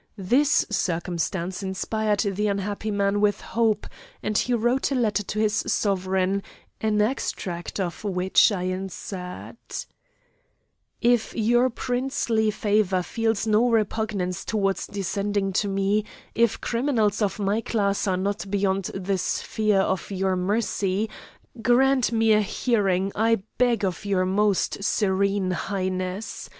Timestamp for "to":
5.21-5.37, 15.53-15.67